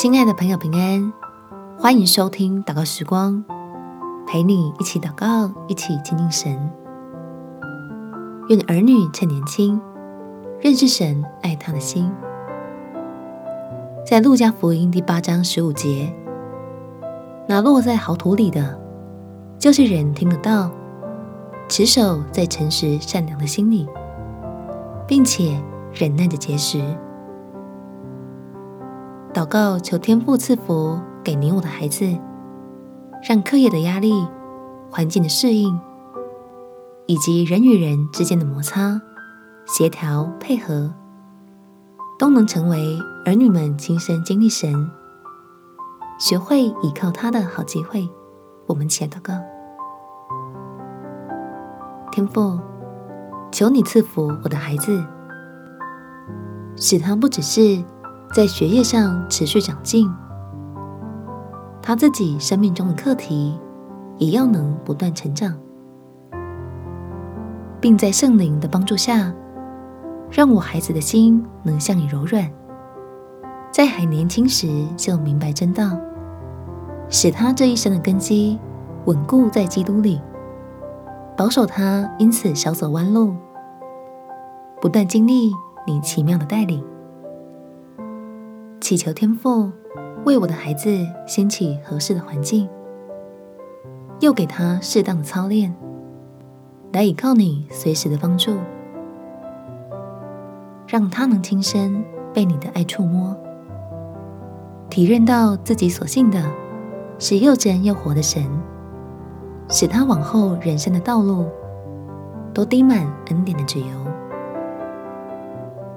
[0.00, 1.12] 亲爱的朋友，平安，
[1.78, 3.44] 欢迎收听祷告时光，
[4.26, 6.70] 陪你一起祷告，一起亲近神。
[8.48, 9.78] 愿儿女趁年轻，
[10.58, 12.10] 认识神，爱他的心。
[14.06, 16.10] 在路加福音第八章十五节，
[17.46, 18.80] 那落在好土里的，
[19.58, 20.70] 就是人听得到，
[21.68, 23.86] 持守在诚实善良的心里，
[25.06, 25.60] 并且
[25.92, 26.82] 忍耐着结实。
[29.32, 32.18] 祷告，求天父赐福给你我的孩子，
[33.22, 34.26] 让课业的压力、
[34.90, 35.78] 环境的适应，
[37.06, 39.00] 以及人与人之间的摩擦、
[39.66, 40.92] 协调配合，
[42.18, 44.90] 都能成为儿女们亲身经历神、
[46.18, 48.08] 学会倚靠他的好机会。
[48.66, 49.34] 我们且祷告：
[52.10, 52.58] 天父，
[53.52, 55.04] 求你赐福我的孩子，
[56.74, 57.84] 使他不只是。
[58.32, 60.08] 在学业上持续长进，
[61.82, 63.58] 他自己生命中的课题
[64.18, 65.52] 也要能不断成长，
[67.80, 69.34] 并在圣灵的帮助下，
[70.30, 72.48] 让我孩子的心能向你柔软，
[73.72, 75.98] 在还年轻时就明白真道，
[77.08, 78.56] 使他这一生的根基
[79.06, 80.20] 稳固在基督里，
[81.36, 83.34] 保守他因此少走弯路，
[84.80, 85.50] 不断经历
[85.84, 86.80] 你奇妙的带领。
[88.90, 89.70] 祈求天父
[90.24, 90.90] 为我的孩子
[91.24, 92.68] 掀起合适的环境，
[94.18, 95.72] 又给他适当的操练，
[96.92, 98.56] 来倚靠你随时的帮助，
[100.88, 103.36] 让他能亲身被你的爱触摸，
[104.88, 106.42] 体认到自己所信的
[107.16, 108.42] 是又真又活的神，
[109.68, 111.46] 使他往后人生的道路
[112.52, 113.86] 都滴满恩典的脂油。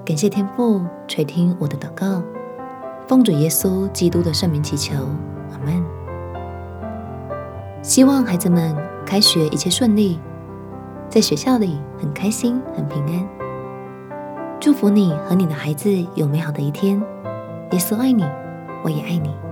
[0.04, 2.22] 感谢天父垂听我的祷告。
[3.06, 4.94] 奉主耶稣基督的圣名祈求，
[5.52, 5.84] 阿门。
[7.82, 10.18] 希望孩子们开学一切顺利，
[11.10, 13.28] 在学校里很开心、很平安。
[14.58, 16.98] 祝福你和你的孩子有美好的一天。
[17.72, 18.24] 耶稣爱你，
[18.82, 19.43] 我也爱你。